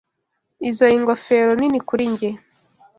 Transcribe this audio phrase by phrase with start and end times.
[0.69, 2.29] Izoi ngofero nini kuri njye.